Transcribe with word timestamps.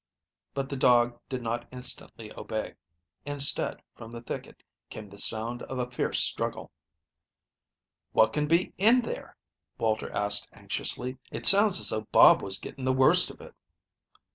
But 0.55 0.67
the 0.69 0.75
dog 0.75 1.19
did 1.29 1.43
not 1.43 1.67
instantly 1.71 2.33
obey. 2.35 2.73
Instead, 3.23 3.83
from 3.95 4.09
the 4.09 4.19
thicket 4.23 4.63
came 4.89 5.09
the 5.11 5.19
sound 5.19 5.61
of 5.61 5.77
a 5.77 5.91
fierce 5.91 6.19
struggle. 6.19 6.71
"What 8.11 8.33
can 8.33 8.47
be 8.47 8.73
in 8.79 9.01
there?" 9.01 9.37
Walter 9.77 10.11
asked 10.11 10.49
anxiously. 10.53 11.19
"It 11.29 11.45
sounds 11.45 11.79
as 11.79 11.89
though 11.89 12.07
Bob 12.11 12.41
was 12.41 12.57
getting 12.57 12.83
the 12.83 12.91
worst 12.91 13.29
of 13.29 13.41
it." 13.41 13.53